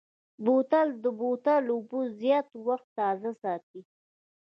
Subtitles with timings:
[0.43, 3.81] بوتل د بوتل اوبه زیات وخت تازه ساتي.